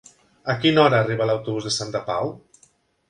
A 0.53 0.53
quina 0.63 0.81
hora 0.83 1.01
arriba 1.05 1.27
l'autobús 1.31 1.67
de 1.69 1.75
Santa 1.79 2.05
Pau? 2.09 2.33